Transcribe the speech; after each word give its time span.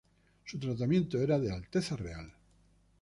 Su 0.45 0.57
tratamiento 0.57 1.19
era 1.19 1.37
de 1.37 1.51
"Alteza 1.53 1.95
Real". 1.95 2.33